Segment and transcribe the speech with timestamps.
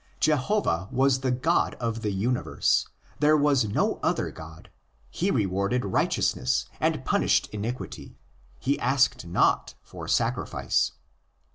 [0.19, 2.87] Jehovah was the God of the universe;
[3.19, 4.71] there was no other god;
[5.11, 8.17] he rewarded righteousness and punished iniquity;
[8.57, 10.93] he asked not for sacrifice.